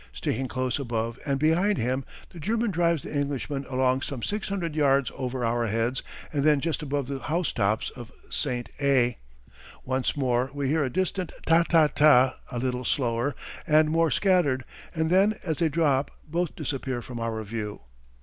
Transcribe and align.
Sticking 0.11 0.47
close 0.47 0.79
above 0.79 1.19
and 1.27 1.39
behind 1.39 1.77
him 1.77 2.03
the 2.31 2.39
German 2.39 2.71
drives 2.71 3.03
the 3.03 3.13
Englishman 3.15 3.67
along 3.69 4.01
some 4.01 4.23
six 4.23 4.49
hundred 4.49 4.75
yards 4.75 5.11
over 5.15 5.45
our 5.45 5.67
heads 5.67 6.01
and 6.33 6.41
then 6.43 6.59
just 6.59 6.81
above 6.81 7.05
the 7.05 7.19
housetops 7.19 7.91
of 7.91 8.11
St. 8.31 8.67
A. 8.81 9.19
Once 9.85 10.17
more 10.17 10.49
we 10.55 10.69
hear 10.69 10.83
a 10.83 10.89
distant 10.89 11.31
ta 11.45 11.61
ta 11.61 11.85
ta 11.85 12.37
a 12.51 12.57
little 12.57 12.83
slower 12.83 13.35
and 13.67 13.91
more 13.91 14.09
scattered 14.09 14.65
and 14.95 15.11
then 15.11 15.35
as 15.43 15.57
they 15.57 15.69
drop 15.69 16.09
both 16.27 16.55
disappear 16.55 17.03
from 17.03 17.19
our 17.19 17.43
view. 17.43 17.81